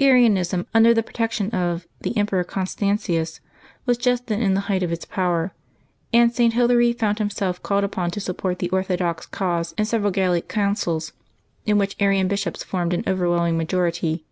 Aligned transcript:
Arianism, 0.00 0.66
under 0.72 0.94
the 0.94 1.02
protection 1.02 1.50
of 1.50 1.86
the 2.00 2.16
Emperor 2.16 2.42
Constantius, 2.42 3.40
was 3.84 3.98
just 3.98 4.28
then 4.28 4.40
in 4.40 4.54
the 4.54 4.60
height 4.72 4.82
of 4.82 4.90
its 4.90 5.04
power, 5.04 5.52
and 6.10 6.32
St. 6.34 6.54
Hilary 6.54 6.94
found 6.94 7.18
himself 7.18 7.62
called 7.62 7.84
upon 7.84 8.10
to 8.12 8.18
support 8.18 8.60
the 8.60 8.70
orthodox 8.70 9.26
cause 9.26 9.74
in 9.76 9.84
several 9.84 10.10
Gallic 10.10 10.48
councils, 10.48 11.12
in 11.66 11.76
which 11.76 11.96
Arian 12.00 12.28
bishops 12.28 12.64
formed 12.64 12.94
an 12.94 13.04
overwhelming 13.06 13.58
majority. 13.58 14.24